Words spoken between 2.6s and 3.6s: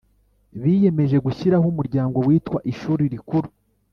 Ishuri Rikuru